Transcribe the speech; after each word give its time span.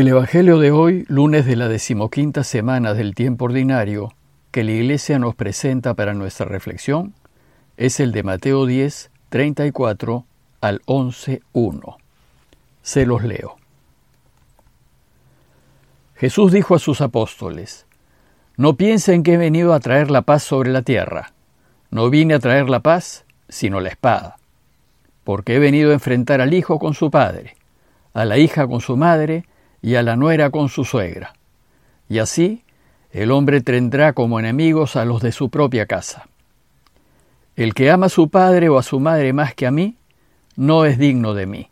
El 0.00 0.08
Evangelio 0.08 0.58
de 0.58 0.70
hoy, 0.70 1.04
lunes 1.08 1.44
de 1.44 1.56
la 1.56 1.68
decimoquinta 1.68 2.42
semana 2.42 2.94
del 2.94 3.14
tiempo 3.14 3.44
ordinario, 3.44 4.14
que 4.50 4.64
la 4.64 4.70
Iglesia 4.70 5.18
nos 5.18 5.34
presenta 5.34 5.92
para 5.92 6.14
nuestra 6.14 6.46
reflexión, 6.46 7.12
es 7.76 8.00
el 8.00 8.10
de 8.10 8.22
Mateo 8.22 8.64
10, 8.64 9.10
34 9.28 10.24
al 10.62 10.80
11, 10.86 11.42
1. 11.52 11.98
Se 12.80 13.04
los 13.04 13.22
leo. 13.22 13.56
Jesús 16.16 16.50
dijo 16.50 16.74
a 16.74 16.78
sus 16.78 17.02
apóstoles, 17.02 17.84
No 18.56 18.78
piensen 18.78 19.22
que 19.22 19.34
he 19.34 19.36
venido 19.36 19.74
a 19.74 19.80
traer 19.80 20.10
la 20.10 20.22
paz 20.22 20.42
sobre 20.42 20.70
la 20.70 20.80
tierra. 20.80 21.34
No 21.90 22.08
vine 22.08 22.32
a 22.32 22.38
traer 22.38 22.70
la 22.70 22.80
paz, 22.80 23.26
sino 23.50 23.80
la 23.80 23.90
espada. 23.90 24.38
Porque 25.24 25.56
he 25.56 25.58
venido 25.58 25.90
a 25.90 25.92
enfrentar 25.92 26.40
al 26.40 26.54
hijo 26.54 26.78
con 26.78 26.94
su 26.94 27.10
padre, 27.10 27.54
a 28.14 28.24
la 28.24 28.38
hija 28.38 28.66
con 28.66 28.80
su 28.80 28.96
madre, 28.96 29.44
y 29.82 29.94
a 29.94 30.02
la 30.02 30.16
nuera 30.16 30.50
con 30.50 30.68
su 30.68 30.84
suegra. 30.84 31.34
Y 32.08 32.18
así 32.18 32.64
el 33.12 33.30
hombre 33.32 33.60
tendrá 33.60 34.12
como 34.12 34.38
enemigos 34.38 34.96
a 34.96 35.04
los 35.04 35.20
de 35.22 35.32
su 35.32 35.50
propia 35.50 35.86
casa. 35.86 36.28
El 37.56 37.74
que 37.74 37.90
ama 37.90 38.06
a 38.06 38.10
su 38.10 38.28
padre 38.28 38.68
o 38.68 38.78
a 38.78 38.82
su 38.82 39.00
madre 39.00 39.32
más 39.32 39.54
que 39.54 39.66
a 39.66 39.70
mí, 39.70 39.96
no 40.56 40.84
es 40.84 40.98
digno 40.98 41.34
de 41.34 41.46
mí. 41.46 41.70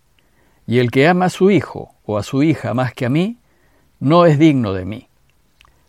Y 0.66 0.78
el 0.80 0.90
que 0.90 1.06
ama 1.06 1.26
a 1.26 1.30
su 1.30 1.50
hijo 1.50 1.94
o 2.04 2.18
a 2.18 2.22
su 2.22 2.42
hija 2.42 2.74
más 2.74 2.92
que 2.92 3.06
a 3.06 3.08
mí, 3.08 3.38
no 4.00 4.26
es 4.26 4.38
digno 4.38 4.72
de 4.72 4.84
mí. 4.84 5.08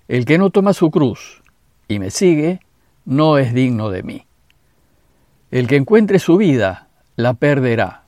El 0.07 0.25
que 0.25 0.37
no 0.37 0.49
toma 0.49 0.73
su 0.73 0.89
cruz 0.91 1.41
y 1.87 1.99
me 1.99 2.11
sigue, 2.11 2.59
no 3.05 3.37
es 3.37 3.53
digno 3.53 3.89
de 3.89 4.03
mí. 4.03 4.25
El 5.51 5.67
que 5.67 5.75
encuentre 5.75 6.19
su 6.19 6.37
vida, 6.37 6.87
la 7.15 7.33
perderá. 7.33 8.03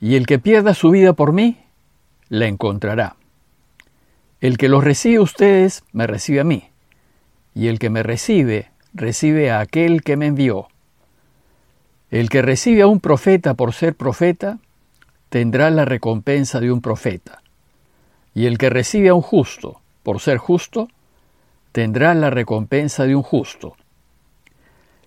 Y 0.00 0.16
el 0.16 0.26
que 0.26 0.38
pierda 0.38 0.74
su 0.74 0.90
vida 0.90 1.12
por 1.12 1.32
mí, 1.32 1.58
la 2.28 2.46
encontrará. 2.46 3.16
El 4.44 4.58
que 4.58 4.68
los 4.68 4.84
recibe 4.84 5.16
a 5.16 5.22
ustedes, 5.22 5.84
me 5.92 6.06
recibe 6.06 6.40
a 6.40 6.44
mí, 6.44 6.68
y 7.54 7.68
el 7.68 7.78
que 7.78 7.88
me 7.88 8.02
recibe, 8.02 8.70
recibe 8.92 9.50
a 9.50 9.60
aquel 9.60 10.02
que 10.02 10.18
me 10.18 10.26
envió. 10.26 10.68
El 12.10 12.28
que 12.28 12.42
recibe 12.42 12.82
a 12.82 12.86
un 12.86 13.00
profeta 13.00 13.54
por 13.54 13.72
ser 13.72 13.94
profeta, 13.94 14.58
tendrá 15.30 15.70
la 15.70 15.86
recompensa 15.86 16.60
de 16.60 16.70
un 16.70 16.82
profeta, 16.82 17.40
y 18.34 18.44
el 18.44 18.58
que 18.58 18.68
recibe 18.68 19.08
a 19.08 19.14
un 19.14 19.22
justo 19.22 19.80
por 20.02 20.20
ser 20.20 20.36
justo, 20.36 20.88
tendrá 21.72 22.12
la 22.12 22.28
recompensa 22.28 23.06
de 23.06 23.16
un 23.16 23.22
justo. 23.22 23.76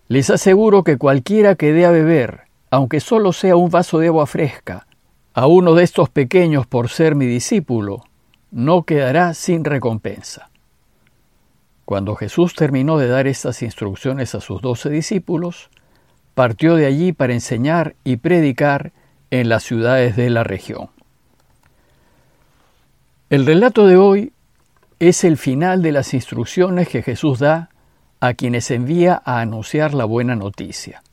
Les 0.08 0.32
aseguro 0.32 0.84
que 0.84 0.98
cualquiera 0.98 1.54
que 1.54 1.74
dé 1.74 1.86
a 1.86 1.92
beber, 1.92 2.48
aunque 2.72 3.00
solo 3.00 3.34
sea 3.34 3.56
un 3.56 3.70
vaso 3.70 4.00
de 4.00 4.08
agua 4.08 4.26
fresca, 4.26 4.88
a 5.36 5.46
uno 5.46 5.76
de 5.76 5.84
estos 5.84 6.10
pequeños 6.10 6.66
por 6.66 6.90
ser 6.90 7.14
mi 7.14 7.28
discípulo, 7.28 8.04
no 8.52 8.84
quedará 8.84 9.34
sin 9.34 9.64
recompensa. 9.64 10.50
Cuando 11.86 12.16
Jesús 12.16 12.54
terminó 12.54 12.98
de 12.98 13.08
dar 13.08 13.28
estas 13.28 13.62
instrucciones 13.62 14.36
a 14.36 14.42
sus 14.42 14.62
doce 14.62 14.90
discípulos, 14.90 15.70
partió 16.34 16.76
de 16.76 16.86
allí 16.86 17.14
para 17.14 17.34
enseñar 17.34 17.96
y 18.04 18.18
predicar 18.18 18.92
en 19.32 19.50
las 19.50 19.64
ciudades 19.64 20.16
de 20.16 20.30
la 20.30 20.44
región. 20.44 20.90
El 23.30 23.46
relato 23.46 23.88
de 23.88 23.98
hoy 23.98 24.32
es 25.00 25.24
el 25.24 25.38
final 25.38 25.82
de 25.82 25.92
las 25.92 26.14
instrucciones 26.14 26.88
que 26.88 27.04
Jesús 27.04 27.40
da 27.40 27.70
a 28.20 28.34
quienes 28.34 28.72
envía 28.72 29.22
a 29.26 29.42
anunciar 29.42 29.94
la 29.94 30.06
buena 30.06 30.36
noticia. 30.36 31.04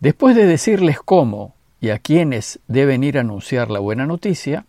Después 0.00 0.36
de 0.36 0.46
decirles 0.46 0.98
cómo 1.04 1.54
y 1.80 1.90
a 1.90 1.98
quienes 1.98 2.60
deben 2.68 3.04
ir 3.04 3.18
a 3.18 3.22
anunciar 3.22 3.70
la 3.70 3.80
buena 3.80 4.06
noticia, 4.06 4.66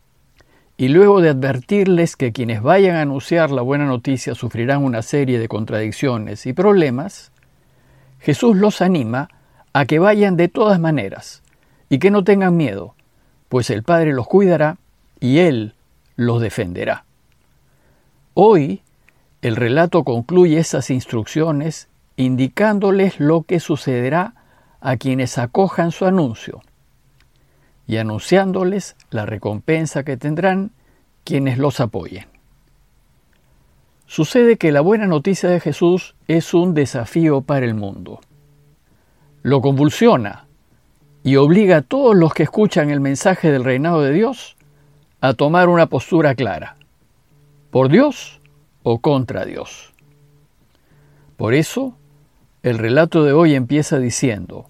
y 0.84 0.90
luego 0.90 1.22
de 1.22 1.30
advertirles 1.30 2.18
que 2.18 2.34
quienes 2.34 2.62
vayan 2.62 2.98
a 2.98 3.04
anunciar 3.04 3.52
la 3.52 3.62
buena 3.62 3.86
noticia 3.86 4.36
sufrirán 4.36 4.84
una 4.84 5.02
serie 5.02 5.40
de 5.40 5.48
contradicciones 5.48 6.46
y 6.46 6.52
problemas, 6.52 7.32
Jesús 8.20 8.58
los 8.58 8.82
anima 8.82 9.30
a 9.72 9.86
que 9.86 10.00
vayan 10.00 10.36
de 10.36 10.50
todas 10.50 10.82
maneras 10.82 11.42
y 11.88 12.00
que 12.00 12.12
no 12.12 12.26
tengan 12.26 12.58
miedo, 12.58 12.96
pues 13.48 13.70
el 13.70 13.84
Padre 13.84 14.12
los 14.12 14.28
cuidará 14.28 14.76
y 15.22 15.40
Él 15.40 15.74
los 16.18 16.42
defenderá. 16.42 17.06
Hoy 18.34 18.82
el 19.42 19.56
relato 19.56 20.04
concluye 20.04 20.58
esas 20.58 20.90
instrucciones 20.90 21.88
indicándoles 22.18 23.22
lo 23.22 23.44
que 23.44 23.62
sucederá 23.62 24.34
a 24.82 24.98
quienes 24.98 25.38
acojan 25.38 25.94
su 25.94 26.06
anuncio 26.06 26.62
y 27.88 27.98
anunciándoles 27.98 28.96
la 29.10 29.26
recompensa 29.26 30.04
que 30.04 30.18
tendrán 30.18 30.72
quienes 31.24 31.58
los 31.58 31.80
apoyen. 31.80 32.26
Sucede 34.06 34.58
que 34.58 34.72
la 34.72 34.82
buena 34.82 35.08
noticia 35.08 35.50
de 35.50 35.60
Jesús 35.60 36.16
es 36.28 36.54
un 36.54 36.74
desafío 36.74 37.42
para 37.42 37.66
el 37.66 37.74
mundo. 37.74 38.22
Lo 39.42 39.62
convulsiona 39.62 40.46
y 41.24 41.38
obliga 41.38 41.78
a 41.78 41.82
todos 41.82 42.16
los 42.16 42.34
que 42.34 42.44
escuchan 42.44 42.90
el 42.90 43.00
mensaje 43.00 43.52
del 43.52 43.64
reinado 43.64 44.02
de 44.02 44.12
Dios 44.12 44.56
a 45.22 45.34
tomar 45.34 45.70
una 45.70 45.88
postura 45.88 46.36
clara, 46.36 46.76
por 47.72 47.90
Dios 47.90 48.42
o 48.84 49.00
contra 49.00 49.46
Dios. 49.46 49.94
Por 51.38 51.54
eso, 51.54 51.98
el 52.62 52.78
relato 52.78 53.24
de 53.24 53.34
hoy 53.34 53.56
empieza 53.56 54.00
diciendo, 54.00 54.66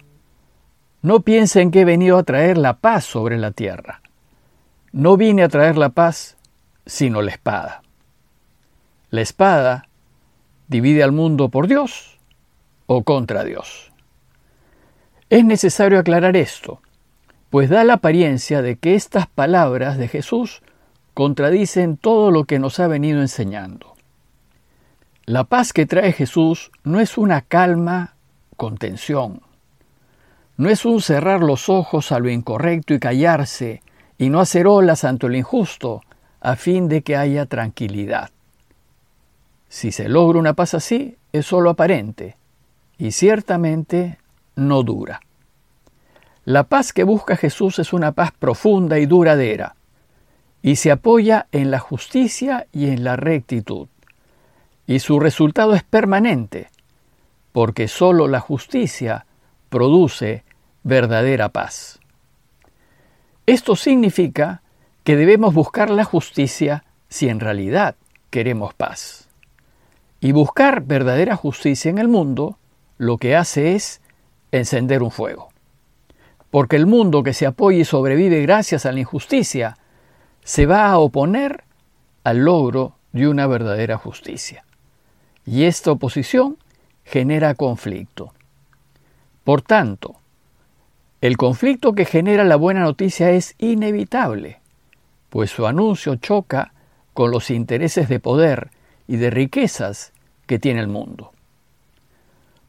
no 1.04 1.20
piensen 1.20 1.70
que 1.70 1.82
he 1.82 1.84
venido 1.84 2.16
a 2.16 2.22
traer 2.22 2.56
la 2.56 2.78
paz 2.78 3.04
sobre 3.04 3.36
la 3.36 3.50
tierra. 3.50 4.00
No 4.90 5.18
vine 5.18 5.42
a 5.42 5.50
traer 5.50 5.76
la 5.76 5.90
paz, 5.90 6.38
sino 6.86 7.20
la 7.20 7.30
espada. 7.30 7.82
La 9.10 9.20
espada 9.20 9.86
divide 10.66 11.02
al 11.02 11.12
mundo 11.12 11.50
por 11.50 11.68
Dios 11.68 12.18
o 12.86 13.04
contra 13.04 13.44
Dios. 13.44 13.92
Es 15.28 15.44
necesario 15.44 15.98
aclarar 15.98 16.38
esto, 16.38 16.80
pues 17.50 17.68
da 17.68 17.84
la 17.84 17.94
apariencia 17.94 18.62
de 18.62 18.76
que 18.76 18.94
estas 18.94 19.26
palabras 19.26 19.98
de 19.98 20.08
Jesús 20.08 20.62
contradicen 21.12 21.98
todo 21.98 22.30
lo 22.30 22.44
que 22.44 22.58
nos 22.58 22.80
ha 22.80 22.86
venido 22.86 23.20
enseñando. 23.20 23.94
La 25.26 25.44
paz 25.44 25.74
que 25.74 25.84
trae 25.84 26.14
Jesús 26.14 26.72
no 26.82 26.98
es 26.98 27.18
una 27.18 27.42
calma 27.42 28.14
con 28.56 28.78
tensión, 28.78 29.42
no 30.56 30.70
es 30.70 30.84
un 30.84 31.00
cerrar 31.00 31.42
los 31.42 31.68
ojos 31.68 32.12
a 32.12 32.18
lo 32.18 32.30
incorrecto 32.30 32.94
y 32.94 33.00
callarse 33.00 33.82
y 34.18 34.30
no 34.30 34.40
hacer 34.40 34.66
olas 34.66 35.04
ante 35.04 35.28
lo 35.28 35.36
injusto 35.36 36.02
a 36.40 36.56
fin 36.56 36.88
de 36.88 37.02
que 37.02 37.16
haya 37.16 37.46
tranquilidad. 37.46 38.30
Si 39.68 39.90
se 39.90 40.08
logra 40.08 40.38
una 40.38 40.54
paz 40.54 40.74
así, 40.74 41.16
es 41.32 41.46
solo 41.46 41.70
aparente 41.70 42.36
y 42.98 43.10
ciertamente 43.10 44.18
no 44.54 44.82
dura. 44.84 45.20
La 46.44 46.64
paz 46.64 46.92
que 46.92 47.02
busca 47.02 47.36
Jesús 47.36 47.78
es 47.78 47.92
una 47.92 48.12
paz 48.12 48.30
profunda 48.38 48.98
y 48.98 49.06
duradera 49.06 49.74
y 50.62 50.76
se 50.76 50.90
apoya 50.90 51.46
en 51.50 51.70
la 51.70 51.78
justicia 51.78 52.66
y 52.72 52.86
en 52.86 53.02
la 53.02 53.16
rectitud. 53.16 53.88
Y 54.86 55.00
su 55.00 55.18
resultado 55.18 55.74
es 55.74 55.82
permanente, 55.82 56.68
porque 57.52 57.88
sólo 57.88 58.28
la 58.28 58.40
justicia 58.40 59.26
produce 59.70 60.43
verdadera 60.84 61.48
paz. 61.48 61.98
Esto 63.46 63.74
significa 63.74 64.62
que 65.02 65.16
debemos 65.16 65.52
buscar 65.54 65.90
la 65.90 66.04
justicia 66.04 66.84
si 67.08 67.28
en 67.28 67.40
realidad 67.40 67.96
queremos 68.30 68.74
paz. 68.74 69.28
Y 70.20 70.32
buscar 70.32 70.82
verdadera 70.82 71.36
justicia 71.36 71.90
en 71.90 71.98
el 71.98 72.08
mundo 72.08 72.58
lo 72.96 73.18
que 73.18 73.34
hace 73.36 73.74
es 73.74 74.00
encender 74.52 75.02
un 75.02 75.10
fuego. 75.10 75.48
Porque 76.50 76.76
el 76.76 76.86
mundo 76.86 77.22
que 77.22 77.34
se 77.34 77.46
apoya 77.46 77.78
y 77.78 77.84
sobrevive 77.84 78.40
gracias 78.42 78.86
a 78.86 78.92
la 78.92 79.00
injusticia 79.00 79.76
se 80.42 80.66
va 80.66 80.86
a 80.86 80.98
oponer 80.98 81.64
al 82.22 82.44
logro 82.44 82.96
de 83.12 83.28
una 83.28 83.46
verdadera 83.46 83.98
justicia. 83.98 84.64
Y 85.44 85.64
esta 85.64 85.92
oposición 85.92 86.56
genera 87.04 87.54
conflicto. 87.54 88.32
Por 89.44 89.60
tanto, 89.62 90.16
el 91.24 91.38
conflicto 91.38 91.94
que 91.94 92.04
genera 92.04 92.44
la 92.44 92.56
buena 92.56 92.80
noticia 92.80 93.30
es 93.30 93.54
inevitable, 93.56 94.60
pues 95.30 95.50
su 95.50 95.66
anuncio 95.66 96.16
choca 96.16 96.74
con 97.14 97.30
los 97.30 97.50
intereses 97.50 98.10
de 98.10 98.20
poder 98.20 98.68
y 99.08 99.16
de 99.16 99.30
riquezas 99.30 100.12
que 100.44 100.58
tiene 100.58 100.80
el 100.80 100.88
mundo. 100.88 101.32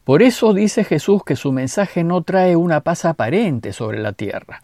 Por 0.04 0.22
eso 0.22 0.54
dice 0.54 0.84
Jesús 0.84 1.22
que 1.22 1.36
su 1.36 1.52
mensaje 1.52 2.02
no 2.02 2.22
trae 2.22 2.56
una 2.56 2.80
paz 2.80 3.04
aparente 3.04 3.74
sobre 3.74 4.00
la 4.00 4.14
tierra, 4.14 4.62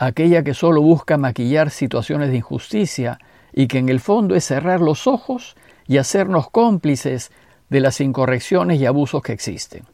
aquella 0.00 0.42
que 0.42 0.54
solo 0.54 0.82
busca 0.82 1.16
maquillar 1.16 1.70
situaciones 1.70 2.30
de 2.30 2.38
injusticia 2.38 3.20
y 3.52 3.68
que 3.68 3.78
en 3.78 3.88
el 3.88 4.00
fondo 4.00 4.34
es 4.34 4.46
cerrar 4.46 4.80
los 4.80 5.06
ojos 5.06 5.54
y 5.86 5.98
hacernos 5.98 6.50
cómplices 6.50 7.30
de 7.70 7.78
las 7.78 8.00
incorrecciones 8.00 8.80
y 8.80 8.86
abusos 8.86 9.22
que 9.22 9.32
existen. 9.32 9.84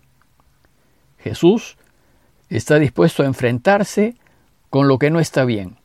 Jesús 1.18 1.76
está 2.56 2.78
dispuesto 2.78 3.22
a 3.22 3.26
enfrentarse 3.26 4.16
con 4.70 4.88
lo 4.88 4.98
que 4.98 5.10
no 5.10 5.20
está 5.20 5.44
bien 5.44 5.82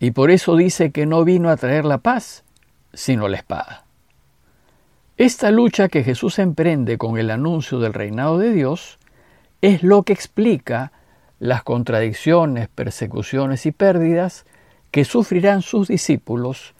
y 0.00 0.12
por 0.12 0.30
eso 0.30 0.56
dice 0.56 0.90
que 0.90 1.04
no 1.06 1.24
vino 1.24 1.50
a 1.50 1.56
traer 1.58 1.84
la 1.84 1.98
paz, 1.98 2.42
sino 2.94 3.28
la 3.28 3.36
espada. 3.36 3.84
Esta 5.18 5.50
lucha 5.50 5.88
que 5.88 6.02
Jesús 6.02 6.38
emprende 6.38 6.96
con 6.96 7.18
el 7.18 7.30
anuncio 7.30 7.78
del 7.78 7.92
reinado 7.92 8.38
de 8.38 8.52
Dios 8.52 8.98
es 9.60 9.82
lo 9.82 10.02
que 10.02 10.14
explica 10.14 10.92
las 11.38 11.62
contradicciones, 11.62 12.68
persecuciones 12.68 13.66
y 13.66 13.72
pérdidas 13.72 14.46
que 14.90 15.04
sufrirán 15.04 15.60
sus 15.60 15.88
discípulos, 15.88 16.74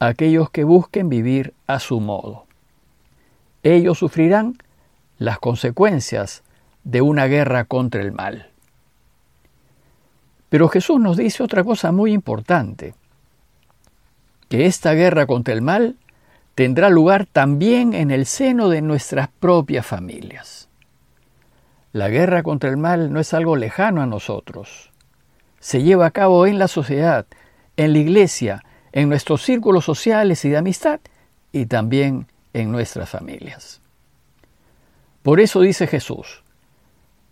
aquellos 0.00 0.50
que 0.50 0.64
busquen 0.64 1.08
vivir 1.08 1.54
a 1.68 1.78
su 1.78 2.00
modo. 2.00 2.46
Ellos 3.62 3.98
sufrirán 3.98 4.58
las 5.18 5.38
consecuencias 5.38 6.42
de 6.86 7.02
una 7.02 7.26
guerra 7.26 7.64
contra 7.64 8.00
el 8.00 8.12
mal. 8.12 8.46
Pero 10.48 10.68
Jesús 10.68 11.00
nos 11.00 11.16
dice 11.16 11.42
otra 11.42 11.64
cosa 11.64 11.90
muy 11.90 12.12
importante, 12.12 12.94
que 14.48 14.66
esta 14.66 14.92
guerra 14.92 15.26
contra 15.26 15.52
el 15.52 15.62
mal 15.62 15.96
tendrá 16.54 16.88
lugar 16.88 17.26
también 17.26 17.92
en 17.92 18.12
el 18.12 18.24
seno 18.24 18.68
de 18.68 18.82
nuestras 18.82 19.28
propias 19.28 19.84
familias. 19.84 20.68
La 21.92 22.08
guerra 22.08 22.44
contra 22.44 22.70
el 22.70 22.76
mal 22.76 23.12
no 23.12 23.18
es 23.18 23.34
algo 23.34 23.56
lejano 23.56 24.00
a 24.00 24.06
nosotros. 24.06 24.92
Se 25.58 25.82
lleva 25.82 26.06
a 26.06 26.12
cabo 26.12 26.46
en 26.46 26.60
la 26.60 26.68
sociedad, 26.68 27.26
en 27.76 27.94
la 27.94 27.98
iglesia, 27.98 28.62
en 28.92 29.08
nuestros 29.08 29.42
círculos 29.42 29.84
sociales 29.84 30.44
y 30.44 30.50
de 30.50 30.58
amistad, 30.58 31.00
y 31.50 31.66
también 31.66 32.28
en 32.52 32.70
nuestras 32.70 33.10
familias. 33.10 33.80
Por 35.24 35.40
eso 35.40 35.60
dice 35.60 35.88
Jesús, 35.88 36.44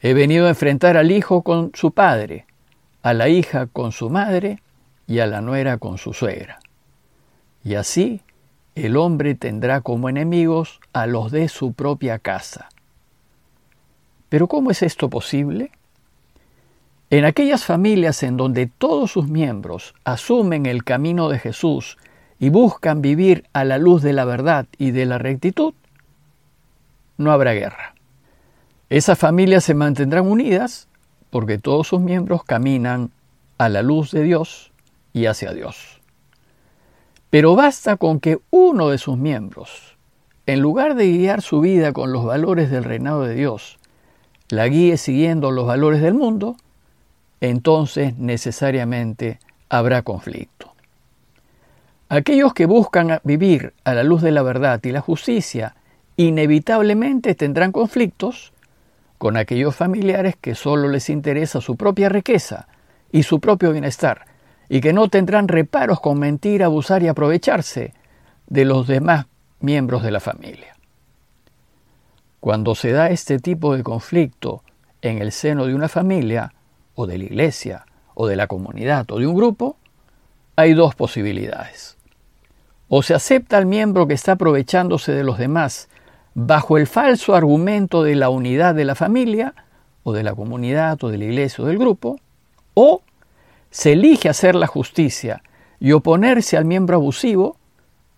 he 0.04 0.12
venido 0.12 0.44
a 0.44 0.50
enfrentar 0.50 0.98
al 0.98 1.10
hijo 1.10 1.40
con 1.40 1.70
su 1.72 1.92
padre, 1.92 2.44
a 3.00 3.14
la 3.14 3.30
hija 3.30 3.68
con 3.68 3.90
su 3.90 4.10
madre 4.10 4.60
y 5.06 5.20
a 5.20 5.26
la 5.26 5.40
nuera 5.40 5.78
con 5.78 5.96
su 5.96 6.12
suegra. 6.12 6.58
Y 7.64 7.76
así 7.76 8.20
el 8.74 8.98
hombre 8.98 9.34
tendrá 9.34 9.80
como 9.80 10.10
enemigos 10.10 10.78
a 10.92 11.06
los 11.06 11.32
de 11.32 11.48
su 11.48 11.72
propia 11.72 12.18
casa. 12.18 12.68
Pero 14.28 14.46
¿cómo 14.46 14.70
es 14.70 14.82
esto 14.82 15.08
posible? 15.08 15.72
En 17.08 17.24
aquellas 17.24 17.64
familias 17.64 18.22
en 18.22 18.36
donde 18.36 18.66
todos 18.66 19.12
sus 19.12 19.26
miembros 19.26 19.94
asumen 20.04 20.66
el 20.66 20.84
camino 20.84 21.30
de 21.30 21.38
Jesús 21.38 21.96
y 22.38 22.50
buscan 22.50 23.00
vivir 23.00 23.48
a 23.54 23.64
la 23.64 23.78
luz 23.78 24.02
de 24.02 24.12
la 24.12 24.26
verdad 24.26 24.66
y 24.76 24.90
de 24.90 25.06
la 25.06 25.16
rectitud, 25.16 25.72
no 27.16 27.32
habrá 27.32 27.54
guerra. 27.54 27.93
Esas 28.94 29.18
familias 29.18 29.64
se 29.64 29.74
mantendrán 29.74 30.24
unidas 30.24 30.86
porque 31.30 31.58
todos 31.58 31.88
sus 31.88 32.00
miembros 32.00 32.44
caminan 32.44 33.10
a 33.58 33.68
la 33.68 33.82
luz 33.82 34.12
de 34.12 34.22
Dios 34.22 34.70
y 35.12 35.26
hacia 35.26 35.52
Dios. 35.52 36.00
Pero 37.28 37.56
basta 37.56 37.96
con 37.96 38.20
que 38.20 38.38
uno 38.50 38.90
de 38.90 38.98
sus 38.98 39.18
miembros, 39.18 39.96
en 40.46 40.60
lugar 40.60 40.94
de 40.94 41.10
guiar 41.10 41.42
su 41.42 41.60
vida 41.60 41.92
con 41.92 42.12
los 42.12 42.24
valores 42.24 42.70
del 42.70 42.84
reinado 42.84 43.24
de 43.24 43.34
Dios, 43.34 43.80
la 44.48 44.68
guíe 44.68 44.96
siguiendo 44.96 45.50
los 45.50 45.66
valores 45.66 46.00
del 46.00 46.14
mundo, 46.14 46.54
entonces 47.40 48.16
necesariamente 48.16 49.40
habrá 49.68 50.02
conflicto. 50.02 50.72
Aquellos 52.08 52.54
que 52.54 52.66
buscan 52.66 53.18
vivir 53.24 53.74
a 53.82 53.92
la 53.92 54.04
luz 54.04 54.22
de 54.22 54.30
la 54.30 54.42
verdad 54.42 54.78
y 54.84 54.92
la 54.92 55.00
justicia 55.00 55.74
inevitablemente 56.16 57.34
tendrán 57.34 57.72
conflictos 57.72 58.52
con 59.24 59.38
aquellos 59.38 59.74
familiares 59.74 60.36
que 60.38 60.54
solo 60.54 60.86
les 60.86 61.08
interesa 61.08 61.62
su 61.62 61.76
propia 61.76 62.10
riqueza 62.10 62.68
y 63.10 63.22
su 63.22 63.40
propio 63.40 63.72
bienestar, 63.72 64.26
y 64.68 64.82
que 64.82 64.92
no 64.92 65.08
tendrán 65.08 65.48
reparos 65.48 65.98
con 65.98 66.18
mentir, 66.18 66.62
abusar 66.62 67.02
y 67.02 67.08
aprovecharse 67.08 67.94
de 68.48 68.64
los 68.66 68.86
demás 68.86 69.24
miembros 69.60 70.02
de 70.02 70.10
la 70.10 70.20
familia. 70.20 70.76
Cuando 72.38 72.74
se 72.74 72.92
da 72.92 73.08
este 73.08 73.38
tipo 73.38 73.74
de 73.74 73.82
conflicto 73.82 74.62
en 75.00 75.22
el 75.22 75.32
seno 75.32 75.64
de 75.64 75.74
una 75.74 75.88
familia, 75.88 76.52
o 76.94 77.06
de 77.06 77.16
la 77.16 77.24
iglesia, 77.24 77.86
o 78.12 78.26
de 78.26 78.36
la 78.36 78.46
comunidad, 78.46 79.10
o 79.10 79.18
de 79.18 79.26
un 79.26 79.36
grupo, 79.36 79.78
hay 80.54 80.74
dos 80.74 80.94
posibilidades. 80.94 81.96
O 82.88 83.02
se 83.02 83.14
acepta 83.14 83.56
al 83.56 83.64
miembro 83.64 84.06
que 84.06 84.12
está 84.12 84.32
aprovechándose 84.32 85.12
de 85.12 85.24
los 85.24 85.38
demás 85.38 85.88
bajo 86.34 86.76
el 86.76 86.86
falso 86.86 87.34
argumento 87.34 88.02
de 88.02 88.16
la 88.16 88.28
unidad 88.28 88.74
de 88.74 88.84
la 88.84 88.94
familia, 88.94 89.54
o 90.02 90.12
de 90.12 90.22
la 90.22 90.34
comunidad, 90.34 91.02
o 91.02 91.08
de 91.08 91.18
la 91.18 91.24
iglesia, 91.24 91.64
o 91.64 91.66
del 91.66 91.78
grupo, 91.78 92.20
o 92.74 93.02
se 93.70 93.92
elige 93.92 94.28
hacer 94.28 94.54
la 94.54 94.66
justicia 94.66 95.42
y 95.80 95.92
oponerse 95.92 96.56
al 96.56 96.64
miembro 96.64 96.96
abusivo 96.96 97.56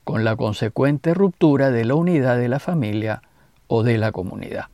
con 0.05 0.25
la 0.25 0.37
consecuente 0.37 1.15
ruptura 1.15 1.71
de 1.71 1.85
la 1.85 1.95
unidad 1.95 2.39
de 2.39 2.49
la 2.49 2.59
familia 2.59 3.23
o 3.67 3.83
de 3.83 3.99
la 3.99 4.13
comunidad. 4.13 4.67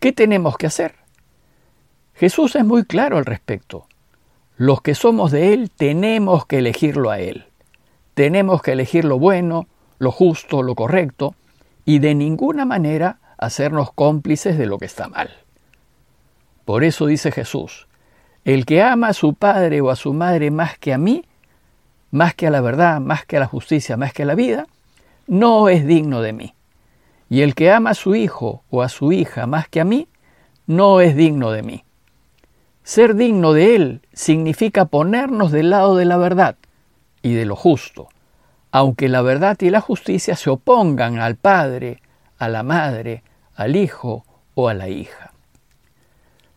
¿Qué 0.00 0.12
tenemos 0.12 0.56
que 0.56 0.66
hacer? 0.66 0.94
Jesús 2.14 2.56
es 2.56 2.64
muy 2.64 2.84
claro 2.84 3.16
al 3.18 3.24
respecto. 3.24 3.86
Los 4.56 4.82
que 4.82 4.94
somos 4.94 5.30
de 5.30 5.52
Él 5.52 5.70
tenemos 5.70 6.46
que 6.46 6.58
elegirlo 6.58 7.10
a 7.10 7.18
Él. 7.20 7.46
Tenemos 8.14 8.62
que 8.62 8.72
elegir 8.72 9.04
lo 9.04 9.18
bueno, 9.18 9.66
lo 9.98 10.10
justo, 10.10 10.62
lo 10.62 10.74
correcto, 10.74 11.34
y 11.88 12.00
de 12.00 12.14
ninguna 12.14 12.66
manera 12.66 13.18
hacernos 13.38 13.92
cómplices 13.94 14.58
de 14.58 14.66
lo 14.66 14.76
que 14.76 14.84
está 14.84 15.08
mal. 15.08 15.30
Por 16.66 16.84
eso 16.84 17.06
dice 17.06 17.32
Jesús, 17.32 17.88
el 18.44 18.66
que 18.66 18.82
ama 18.82 19.08
a 19.08 19.12
su 19.14 19.32
padre 19.32 19.80
o 19.80 19.88
a 19.88 19.96
su 19.96 20.12
madre 20.12 20.50
más 20.50 20.76
que 20.76 20.92
a 20.92 20.98
mí, 20.98 21.24
más 22.10 22.34
que 22.34 22.46
a 22.46 22.50
la 22.50 22.60
verdad, 22.60 23.00
más 23.00 23.24
que 23.24 23.38
a 23.38 23.40
la 23.40 23.46
justicia, 23.46 23.96
más 23.96 24.12
que 24.12 24.24
a 24.24 24.26
la 24.26 24.34
vida, 24.34 24.66
no 25.26 25.70
es 25.70 25.86
digno 25.86 26.20
de 26.20 26.34
mí. 26.34 26.54
Y 27.30 27.40
el 27.40 27.54
que 27.54 27.72
ama 27.72 27.88
a 27.88 27.94
su 27.94 28.14
hijo 28.14 28.64
o 28.68 28.82
a 28.82 28.90
su 28.90 29.10
hija 29.10 29.46
más 29.46 29.66
que 29.66 29.80
a 29.80 29.86
mí, 29.86 30.08
no 30.66 31.00
es 31.00 31.16
digno 31.16 31.52
de 31.52 31.62
mí. 31.62 31.84
Ser 32.82 33.14
digno 33.14 33.54
de 33.54 33.76
él 33.76 34.02
significa 34.12 34.84
ponernos 34.84 35.52
del 35.52 35.70
lado 35.70 35.96
de 35.96 36.04
la 36.04 36.18
verdad 36.18 36.56
y 37.22 37.32
de 37.32 37.46
lo 37.46 37.56
justo, 37.56 38.10
aunque 38.70 39.08
la 39.08 39.22
verdad 39.22 39.56
y 39.60 39.70
la 39.70 39.80
justicia 39.80 40.36
se 40.36 40.50
opongan 40.50 41.18
al 41.18 41.36
padre, 41.36 42.02
a 42.38 42.48
la 42.48 42.62
madre, 42.62 43.22
al 43.54 43.76
hijo 43.76 44.24
o 44.54 44.68
a 44.68 44.74
la 44.74 44.88
hija. 44.88 45.32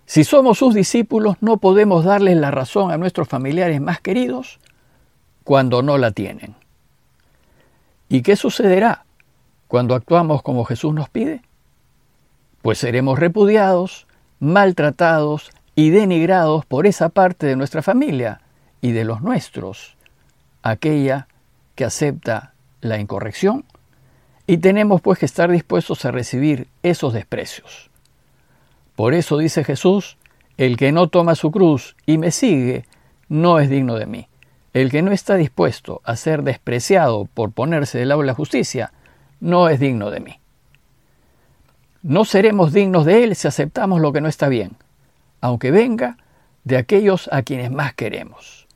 Si 0.06 0.24
somos 0.24 0.58
sus 0.58 0.74
discípulos, 0.74 1.38
no 1.40 1.58
podemos 1.58 2.04
darles 2.04 2.36
la 2.36 2.52
razón 2.52 2.92
a 2.92 2.98
nuestros 2.98 3.30
familiares 3.30 3.80
más 3.80 4.02
queridos 4.02 4.60
cuando 5.44 5.82
no 5.82 5.98
la 5.98 6.12
tienen. 6.12 6.56
¿Y 8.10 8.22
qué 8.22 8.36
sucederá 8.36 9.06
cuando 9.70 9.96
actuamos 9.96 10.42
como 10.42 10.66
Jesús 10.66 10.94
nos 10.94 11.08
pide? 11.08 11.42
Pues 12.62 12.78
seremos 12.78 13.20
repudiados, 13.20 14.06
maltratados 14.40 15.50
y 15.76 15.92
denigrados 15.92 16.66
por 16.66 16.88
esa 16.88 17.08
parte 17.08 17.48
de 17.48 17.56
nuestra 17.56 17.82
familia 17.82 18.42
y 18.82 18.92
de 18.92 19.06
los 19.06 19.22
nuestros, 19.22 19.96
aquella 20.62 21.28
que 21.76 21.86
acepta 21.86 22.54
la 22.82 23.00
incorrección 23.00 23.66
y 24.48 24.58
tenemos 24.58 25.02
pues 25.02 25.20
que 25.20 25.26
estar 25.26 25.50
dispuestos 25.52 26.04
a 26.06 26.12
recibir 26.12 26.68
esos 26.84 27.14
desprecios. 27.14 27.90
Por 28.96 29.14
eso 29.14 29.38
dice 29.38 29.64
Jesús, 29.64 30.18
el 30.58 30.78
que 30.78 30.92
no 30.92 31.08
toma 31.08 31.36
su 31.36 31.52
cruz 31.52 31.96
y 32.06 32.18
me 32.18 32.32
sigue, 32.32 32.86
no 33.30 33.60
es 33.60 33.70
digno 33.70 33.96
de 33.96 34.06
mí. 34.06 34.28
El 34.74 34.92
que 34.92 35.02
no 35.02 35.12
está 35.12 35.36
dispuesto 35.36 36.02
a 36.04 36.16
ser 36.16 36.44
despreciado 36.44 37.26
por 37.26 37.52
ponerse 37.52 37.98
del 37.98 38.10
lado 38.10 38.22
de 38.22 38.28
la 38.28 38.34
justicia, 38.34 38.94
no 39.40 39.70
es 39.70 39.80
digno 39.80 40.12
de 40.12 40.20
mí. 40.20 40.40
No 42.04 42.26
seremos 42.26 42.74
dignos 42.74 43.06
de 43.06 43.24
Él 43.24 43.36
si 43.36 43.48
aceptamos 43.48 44.02
lo 44.02 44.12
que 44.12 44.22
no 44.22 44.28
está 44.28 44.50
bien, 44.50 44.72
aunque 45.40 45.72
venga 45.72 46.18
de 46.64 46.78
aquellos 46.78 47.30
a 47.32 47.42
quienes 47.44 47.72
más 47.72 47.94
queremos. 47.94 48.68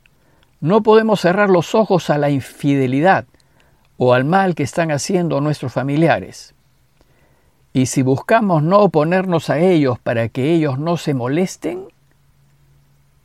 No 0.66 0.82
podemos 0.82 1.22
cerrar 1.22 1.52
los 1.52 1.76
ojos 1.76 2.10
a 2.10 2.18
la 2.18 2.32
infidelidad 2.32 3.26
o 3.98 4.16
al 4.16 4.26
mal 4.26 4.56
que 4.56 4.64
están 4.64 4.90
haciendo 4.90 5.40
nuestros 5.40 5.72
familiares. 5.72 6.56
Y 7.72 7.86
si 7.86 8.02
buscamos 8.02 8.64
no 8.64 8.80
oponernos 8.80 9.52
a 9.52 9.60
ellos 9.60 10.00
para 10.00 10.28
que 10.28 10.54
ellos 10.54 10.80
no 10.80 10.98
se 10.98 11.14
molesten, 11.14 11.84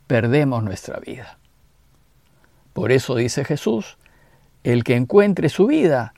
perdemos 0.05 0.61
nuestra 0.61 0.99
vida. 0.99 1.39
Por 2.73 2.91
eso 2.91 3.15
dice 3.15 3.43
Jesús, 3.43 3.97
el 4.63 4.83
que 4.83 4.95
encuentre 4.95 5.49
su 5.49 5.65
vida, 5.65 6.13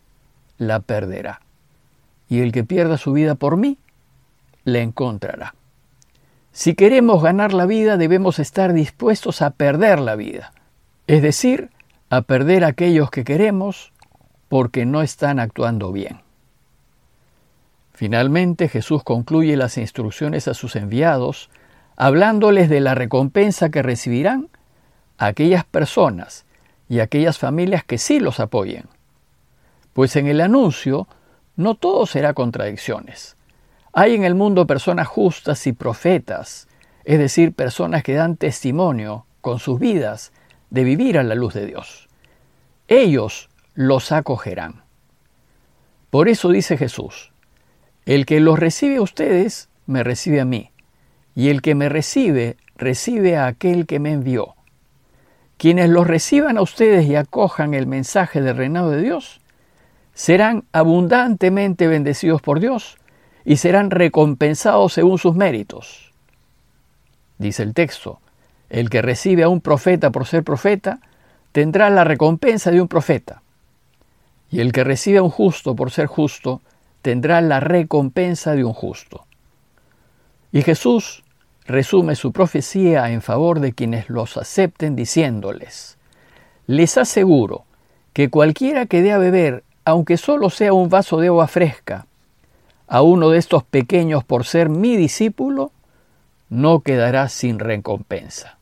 la 0.58 0.82
perderá. 0.82 1.40
Y 2.28 2.42
el 2.42 2.52
que 2.52 2.66
pierda 2.66 2.98
su 2.98 3.14
vida 3.14 3.36
por 3.36 3.56
mí, 3.56 3.78
la 4.66 4.80
encontrará. 4.80 5.56
Si 6.52 6.76
queremos 6.76 7.24
ganar 7.24 7.54
la 7.54 7.66
vida, 7.66 7.96
debemos 7.96 8.40
estar 8.40 8.74
dispuestos 8.74 9.42
a 9.42 9.52
perder 9.52 10.02
la 10.02 10.18
vida 10.18 10.52
es 11.08 11.22
decir, 11.22 11.70
a 12.10 12.22
perder 12.22 12.64
a 12.64 12.68
aquellos 12.68 13.10
que 13.10 13.24
queremos 13.24 13.92
porque 14.50 14.86
no 14.86 15.02
están 15.02 15.40
actuando 15.40 15.92
bien. 15.92 16.22
Finalmente 17.92 18.70
Jesús 18.70 19.04
concluye 19.04 19.58
las 19.58 19.78
instrucciones 19.78 20.48
a 20.48 20.54
sus 20.54 20.76
enviados, 20.76 21.50
hablándoles 21.96 22.70
de 22.70 22.80
la 22.80 22.96
recompensa 22.96 23.70
que 23.70 23.82
recibirán 23.82 24.50
aquellas 25.18 25.64
personas 25.64 26.46
y 26.90 27.00
aquellas 27.00 27.38
familias 27.38 27.84
que 27.84 27.98
sí 27.98 28.20
los 28.20 28.40
apoyen. 28.40 28.86
Pues 29.94 30.16
en 30.16 30.28
el 30.28 30.42
anuncio 30.42 31.08
no 31.56 31.76
todo 31.76 32.06
será 32.06 32.34
contradicciones. 32.34 33.38
Hay 33.94 34.16
en 34.16 34.24
el 34.24 34.34
mundo 34.34 34.66
personas 34.66 35.08
justas 35.08 35.68
y 35.68 35.74
profetas, 35.74 36.68
es 37.06 37.20
decir, 37.20 37.54
personas 37.54 38.02
que 38.02 38.16
dan 38.16 38.38
testimonio 38.38 39.26
con 39.42 39.60
sus 39.60 39.80
vidas 39.80 40.32
de 40.74 40.84
vivir 40.84 41.20
a 41.20 41.24
la 41.24 41.36
luz 41.36 41.54
de 41.54 41.68
Dios. 41.68 42.10
Ellos 42.88 43.48
los 43.76 44.12
acogerán. 44.12 44.82
Por 46.10 46.28
eso 46.28 46.50
dice 46.50 46.78
Jesús, 46.78 47.32
el 48.06 48.26
que 48.26 48.40
los 48.40 48.58
recibe 48.58 48.98
a 48.98 49.04
ustedes, 49.04 49.70
me 49.86 50.04
recibe 50.04 50.42
a 50.42 50.46
mí, 50.46 50.72
y 51.36 51.50
el 51.50 51.62
que 51.62 51.76
me 51.76 51.90
recibe, 51.90 52.58
recibe 52.76 53.38
a 53.38 53.46
aquel 53.46 53.86
que 53.86 54.00
me 54.00 54.14
envió. 54.14 54.56
Quienes 55.58 55.90
los 55.90 56.08
reciban 56.08 56.58
a 56.58 56.64
ustedes 56.64 57.06
y 57.06 57.16
acojan 57.16 57.76
el 57.76 57.86
mensaje 57.86 58.42
del 58.42 58.58
reinado 58.58 58.90
de 58.90 59.04
Dios, 59.04 59.42
serán 60.16 60.64
abundantemente 60.72 61.88
bendecidos 61.88 62.42
por 62.42 62.60
Dios 62.60 62.98
y 63.46 63.58
serán 63.58 63.92
recompensados 63.92 64.94
según 64.94 65.20
sus 65.20 65.36
méritos. 65.36 66.12
Dice 67.38 67.62
el 67.62 67.76
texto, 67.76 68.20
el 68.70 68.90
que 68.90 69.02
recibe 69.02 69.44
a 69.44 69.50
un 69.50 69.62
profeta 69.62 70.12
por 70.12 70.26
ser 70.26 70.44
profeta, 70.44 71.00
tendrá 71.52 71.90
la 71.90 72.04
recompensa 72.04 72.72
de 72.72 72.82
un 72.82 72.88
profeta. 72.88 73.42
Y 74.50 74.60
el 74.60 74.72
que 74.72 74.84
recibe 74.84 75.20
a 75.20 75.24
un 75.24 75.30
justo 75.30 75.76
por 75.76 75.92
ser 75.92 76.08
justo, 76.08 76.62
tendrá 77.02 77.42
la 77.42 77.60
recompensa 77.60 78.56
de 78.56 78.64
un 78.64 78.74
justo. 78.74 79.26
Y 80.52 80.62
Jesús 80.62 81.24
resume 81.66 82.16
su 82.16 82.32
profecía 82.32 83.12
en 83.12 83.22
favor 83.22 83.60
de 83.60 83.74
quienes 83.74 84.10
los 84.10 84.38
acepten 84.38 84.96
diciéndoles, 84.96 85.98
les 86.68 86.98
aseguro 86.98 87.66
que 88.14 88.30
cualquiera 88.30 88.86
que 88.86 89.02
dé 89.02 89.12
a 89.12 89.18
beber 89.18 89.64
aunque 89.86 90.18
solo 90.18 90.50
sea 90.50 90.74
un 90.74 90.90
vaso 90.90 91.20
de 91.20 91.28
agua 91.28 91.48
fresca, 91.48 92.08
a 92.88 93.02
uno 93.02 93.30
de 93.30 93.38
estos 93.40 93.64
pequeños 93.64 94.24
por 94.24 94.46
ser 94.46 94.70
mi 94.70 94.96
discípulo, 94.96 95.72
no 96.54 96.82
quedará 96.82 97.30
sin 97.30 97.60
recompensa. 97.60 98.58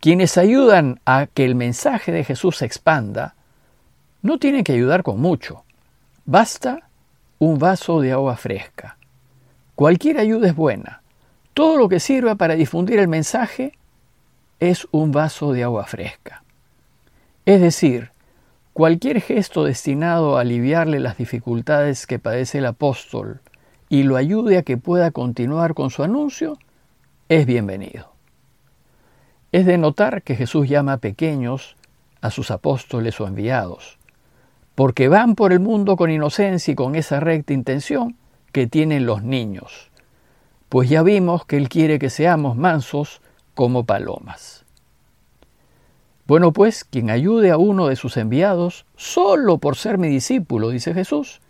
Quienes 0.00 0.38
ayudan 0.38 1.00
a 1.04 1.26
que 1.26 1.44
el 1.44 1.54
mensaje 1.54 2.12
de 2.12 2.24
Jesús 2.24 2.58
se 2.58 2.66
expanda, 2.66 3.34
no 4.22 4.38
tienen 4.38 4.64
que 4.64 4.72
ayudar 4.72 5.02
con 5.02 5.20
mucho. 5.20 5.64
Basta 6.24 6.88
un 7.38 7.58
vaso 7.58 8.00
de 8.00 8.12
agua 8.12 8.36
fresca. 8.36 8.96
Cualquier 9.74 10.18
ayuda 10.18 10.48
es 10.48 10.56
buena. 10.56 11.02
Todo 11.54 11.76
lo 11.76 11.88
que 11.88 12.00
sirva 12.00 12.34
para 12.34 12.54
difundir 12.54 12.98
el 12.98 13.08
mensaje 13.08 13.72
es 14.58 14.86
un 14.90 15.12
vaso 15.12 15.52
de 15.52 15.64
agua 15.64 15.84
fresca. 15.84 16.42
Es 17.44 17.60
decir, 17.60 18.10
Cualquier 18.76 19.22
gesto 19.22 19.64
destinado 19.64 20.36
a 20.36 20.42
aliviarle 20.42 21.00
las 21.00 21.16
dificultades 21.16 22.06
que 22.06 22.18
padece 22.18 22.58
el 22.58 22.66
apóstol 22.66 23.40
y 23.88 24.02
lo 24.02 24.16
ayude 24.16 24.58
a 24.58 24.64
que 24.64 24.76
pueda 24.76 25.12
continuar 25.12 25.72
con 25.72 25.88
su 25.88 26.02
anuncio, 26.02 26.58
es 27.28 27.44
bienvenido. 27.46 28.12
Es 29.50 29.66
de 29.66 29.78
notar 29.78 30.22
que 30.22 30.36
Jesús 30.36 30.68
llama 30.68 30.98
pequeños 30.98 31.76
a 32.20 32.30
sus 32.30 32.50
apóstoles 32.50 33.20
o 33.20 33.26
enviados, 33.26 33.98
porque 34.74 35.08
van 35.08 35.34
por 35.34 35.52
el 35.52 35.60
mundo 35.60 35.96
con 35.96 36.10
inocencia 36.10 36.72
y 36.72 36.74
con 36.74 36.94
esa 36.94 37.18
recta 37.18 37.52
intención 37.52 38.16
que 38.52 38.66
tienen 38.66 39.06
los 39.06 39.22
niños, 39.22 39.90
pues 40.68 40.88
ya 40.88 41.02
vimos 41.02 41.44
que 41.46 41.56
Él 41.56 41.68
quiere 41.68 41.98
que 41.98 42.10
seamos 42.10 42.56
mansos 42.56 43.20
como 43.54 43.84
palomas. 43.84 44.64
Bueno, 46.26 46.52
pues 46.52 46.84
quien 46.84 47.10
ayude 47.10 47.50
a 47.50 47.56
uno 47.56 47.86
de 47.86 47.96
sus 47.96 48.16
enviados, 48.16 48.84
solo 48.96 49.58
por 49.58 49.76
ser 49.76 49.98
mi 49.98 50.08
discípulo, 50.08 50.70
dice 50.70 50.92
Jesús, 50.92 51.40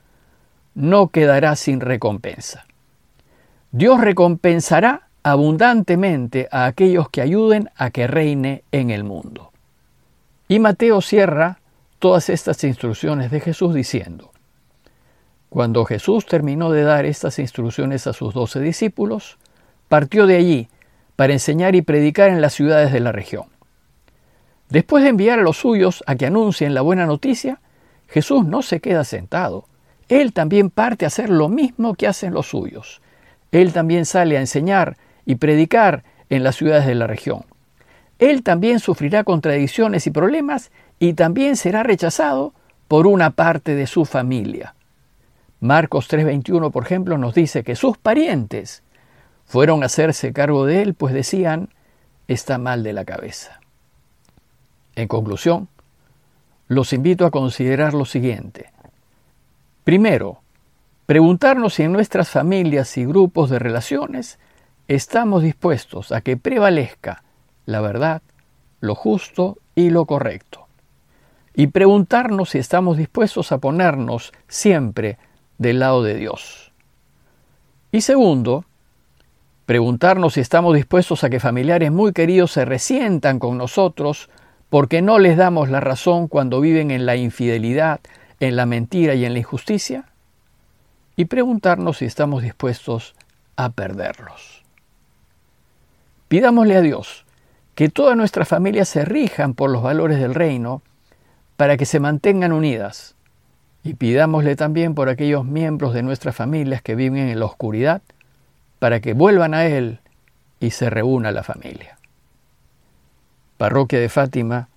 no 0.74 1.08
quedará 1.08 1.56
sin 1.56 1.80
recompensa. 1.80 2.66
Dios 3.72 4.00
recompensará 4.00 5.05
abundantemente 5.26 6.46
a 6.52 6.66
aquellos 6.66 7.08
que 7.08 7.20
ayuden 7.20 7.68
a 7.74 7.90
que 7.90 8.06
reine 8.06 8.62
en 8.70 8.90
el 8.90 9.02
mundo. 9.02 9.50
Y 10.46 10.60
Mateo 10.60 11.00
cierra 11.00 11.58
todas 11.98 12.28
estas 12.30 12.62
instrucciones 12.62 13.32
de 13.32 13.40
Jesús 13.40 13.74
diciendo, 13.74 14.30
Cuando 15.48 15.84
Jesús 15.84 16.26
terminó 16.26 16.70
de 16.70 16.84
dar 16.84 17.06
estas 17.06 17.40
instrucciones 17.40 18.06
a 18.06 18.12
sus 18.12 18.34
doce 18.34 18.60
discípulos, 18.60 19.36
partió 19.88 20.28
de 20.28 20.36
allí 20.36 20.68
para 21.16 21.32
enseñar 21.32 21.74
y 21.74 21.82
predicar 21.82 22.30
en 22.30 22.40
las 22.40 22.54
ciudades 22.54 22.92
de 22.92 23.00
la 23.00 23.10
región. 23.10 23.46
Después 24.68 25.02
de 25.02 25.10
enviar 25.10 25.40
a 25.40 25.42
los 25.42 25.56
suyos 25.56 26.04
a 26.06 26.14
que 26.14 26.26
anuncien 26.26 26.72
la 26.72 26.82
buena 26.82 27.04
noticia, 27.04 27.58
Jesús 28.06 28.46
no 28.46 28.62
se 28.62 28.78
queda 28.78 29.02
sentado. 29.02 29.66
Él 30.08 30.32
también 30.32 30.70
parte 30.70 31.04
a 31.04 31.08
hacer 31.08 31.30
lo 31.30 31.48
mismo 31.48 31.96
que 31.96 32.06
hacen 32.06 32.32
los 32.32 32.46
suyos. 32.46 33.02
Él 33.50 33.72
también 33.72 34.06
sale 34.06 34.36
a 34.36 34.40
enseñar 34.40 34.96
y 35.26 35.34
predicar 35.34 36.04
en 36.30 36.42
las 36.42 36.56
ciudades 36.56 36.86
de 36.86 36.94
la 36.94 37.06
región. 37.06 37.44
Él 38.18 38.42
también 38.42 38.80
sufrirá 38.80 39.24
contradicciones 39.24 40.06
y 40.06 40.10
problemas 40.10 40.70
y 40.98 41.12
también 41.12 41.56
será 41.56 41.82
rechazado 41.82 42.54
por 42.88 43.06
una 43.06 43.30
parte 43.30 43.74
de 43.74 43.86
su 43.86 44.04
familia. 44.04 44.74
Marcos 45.60 46.08
3:21, 46.08 46.70
por 46.70 46.84
ejemplo, 46.84 47.18
nos 47.18 47.34
dice 47.34 47.62
que 47.62 47.76
sus 47.76 47.98
parientes 47.98 48.82
fueron 49.44 49.82
a 49.82 49.86
hacerse 49.86 50.32
cargo 50.32 50.64
de 50.64 50.82
él, 50.82 50.94
pues 50.94 51.12
decían, 51.12 51.68
está 52.28 52.58
mal 52.58 52.82
de 52.82 52.92
la 52.92 53.04
cabeza. 53.04 53.60
En 54.94 55.08
conclusión, 55.08 55.68
los 56.68 56.92
invito 56.92 57.26
a 57.26 57.30
considerar 57.30 57.94
lo 57.94 58.04
siguiente. 58.04 58.70
Primero, 59.84 60.40
preguntarnos 61.06 61.74
si 61.74 61.84
en 61.84 61.92
nuestras 61.92 62.28
familias 62.28 62.96
y 62.96 63.04
grupos 63.04 63.50
de 63.50 63.58
relaciones 63.58 64.38
estamos 64.88 65.42
dispuestos 65.42 66.12
a 66.12 66.20
que 66.20 66.36
prevalezca 66.36 67.22
la 67.66 67.80
verdad, 67.80 68.22
lo 68.80 68.94
justo 68.94 69.58
y 69.74 69.90
lo 69.90 70.06
correcto. 70.06 70.66
Y 71.54 71.68
preguntarnos 71.68 72.50
si 72.50 72.58
estamos 72.58 72.96
dispuestos 72.96 73.50
a 73.50 73.58
ponernos 73.58 74.32
siempre 74.46 75.18
del 75.58 75.80
lado 75.80 76.02
de 76.02 76.14
Dios. 76.14 76.72
Y 77.90 78.02
segundo, 78.02 78.64
preguntarnos 79.64 80.34
si 80.34 80.40
estamos 80.40 80.74
dispuestos 80.74 81.24
a 81.24 81.30
que 81.30 81.40
familiares 81.40 81.90
muy 81.90 82.12
queridos 82.12 82.52
se 82.52 82.64
resientan 82.64 83.38
con 83.38 83.58
nosotros 83.58 84.30
porque 84.70 85.02
no 85.02 85.18
les 85.18 85.36
damos 85.36 85.70
la 85.70 85.80
razón 85.80 86.28
cuando 86.28 86.60
viven 86.60 86.90
en 86.90 87.06
la 87.06 87.16
infidelidad, 87.16 88.00
en 88.38 88.56
la 88.56 88.66
mentira 88.66 89.14
y 89.14 89.24
en 89.24 89.32
la 89.32 89.38
injusticia, 89.38 90.04
y 91.16 91.24
preguntarnos 91.24 91.98
si 91.98 92.04
estamos 92.04 92.42
dispuestos 92.42 93.14
a 93.56 93.70
perderlos. 93.70 94.65
Pidámosle 96.28 96.76
a 96.76 96.80
Dios 96.80 97.24
que 97.74 97.88
todas 97.88 98.16
nuestras 98.16 98.48
familias 98.48 98.88
se 98.88 99.04
rijan 99.04 99.54
por 99.54 99.70
los 99.70 99.82
valores 99.82 100.18
del 100.18 100.34
reino 100.34 100.82
para 101.56 101.76
que 101.76 101.86
se 101.86 102.00
mantengan 102.00 102.52
unidas, 102.52 103.14
y 103.84 103.94
pidámosle 103.94 104.56
también 104.56 104.94
por 104.94 105.08
aquellos 105.08 105.44
miembros 105.44 105.94
de 105.94 106.02
nuestras 106.02 106.34
familias 106.34 106.82
que 106.82 106.94
viven 106.94 107.28
en 107.28 107.38
la 107.38 107.46
oscuridad, 107.46 108.02
para 108.78 109.00
que 109.00 109.12
vuelvan 109.12 109.54
a 109.54 109.66
Él 109.66 110.00
y 110.58 110.70
se 110.70 110.90
reúna 110.90 111.30
la 111.30 111.42
familia. 111.42 111.98
Parroquia 113.56 114.00
de 114.00 114.08
Fátima, 114.08 114.68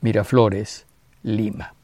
Miraflores, 0.00 0.86
Lima. 1.22 1.75